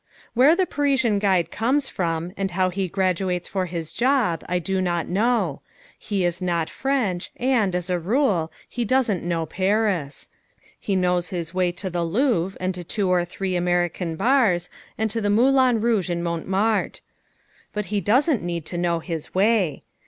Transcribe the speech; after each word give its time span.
Where 0.33 0.55
the 0.55 0.65
Parisian 0.65 1.19
guide 1.19 1.51
comes 1.51 1.87
from 1.87 2.33
and 2.35 2.49
how 2.49 2.71
he 2.71 2.87
graduates 2.87 3.47
for 3.47 3.67
his 3.67 3.93
job 3.93 4.43
I 4.49 4.57
do 4.57 4.81
not 4.81 5.07
know. 5.07 5.61
He 5.95 6.25
is 6.25 6.41
not 6.41 6.71
French 6.71 7.29
and, 7.37 7.75
as 7.75 7.87
a 7.87 7.99
rule, 7.99 8.51
he 8.67 8.83
doesn't 8.83 9.21
know 9.23 9.45
Paris. 9.45 10.29
He 10.79 10.95
knows 10.95 11.29
his 11.29 11.53
way 11.53 11.71
to 11.73 11.91
the 11.91 12.03
Louvre 12.03 12.57
and 12.59 12.73
to 12.73 12.83
two 12.83 13.09
or 13.09 13.25
three 13.25 13.55
American 13.55 14.15
bars 14.15 14.69
and 14.97 15.07
to 15.11 15.21
the 15.21 15.29
Moulin 15.29 15.79
Rouge 15.81 16.09
in 16.09 16.23
Montmartre. 16.23 17.01
But 17.71 17.85
he 17.93 18.01
doesn't 18.01 18.41
need 18.41 18.65
to 18.65 18.79
know 18.79 19.01
his 19.01 19.35
way. 19.35 19.83